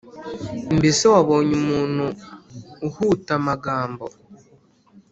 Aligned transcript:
mbese 0.77 1.03
wabonye 1.13 1.53
umuntu 1.61 2.05
uhuta 2.87 3.31
amagambo? 3.39 4.05